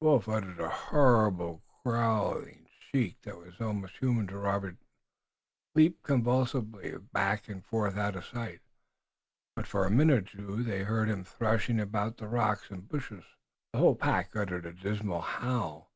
[0.00, 4.78] The wolf uttered a horrible growling shriek that was almost human to Robert,
[5.74, 8.62] leaped convulsively back and out of sight,
[9.54, 13.24] but for a minute or two they heard him threshing among the rocks and bushes.
[13.74, 15.92] The whole pack uttered a dismal howl.